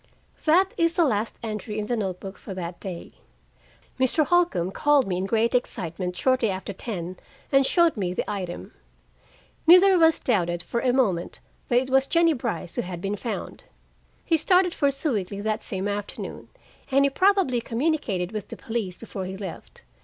That 0.45 0.73
is 0.77 0.93
the 0.93 1.05
last 1.05 1.37
entry 1.43 1.77
in 1.77 1.85
the 1.85 1.95
note 1.95 2.19
book 2.19 2.39
for 2.39 2.55
that 2.55 2.79
day. 2.79 3.11
Mr. 3.99 4.25
Holcombe 4.25 4.71
called 4.71 5.05
me 5.07 5.17
in 5.17 5.27
great 5.27 5.53
excitement 5.53 6.17
shortly 6.17 6.49
after 6.49 6.73
ten 6.73 7.17
and 7.51 7.67
showed 7.67 7.95
me 7.95 8.11
the 8.11 8.27
item. 8.27 8.73
Neither 9.67 9.93
of 9.93 10.01
us 10.01 10.17
doubted 10.19 10.63
for 10.63 10.79
a 10.79 10.91
moment 10.91 11.39
that 11.67 11.77
it 11.81 11.91
was 11.91 12.07
Jennie 12.07 12.33
Brice 12.33 12.77
who 12.77 12.81
had 12.81 12.99
been 12.99 13.15
found. 13.15 13.65
He 14.25 14.37
started 14.37 14.73
for 14.73 14.89
Sewickley 14.89 15.39
that 15.43 15.61
same 15.61 15.87
afternoon, 15.87 16.49
and 16.89 17.05
he 17.05 17.11
probably 17.11 17.61
communicated 17.61 18.31
with 18.31 18.47
the 18.47 18.57
police 18.57 18.97
before 18.97 19.25
he 19.25 19.37
left. 19.37 19.83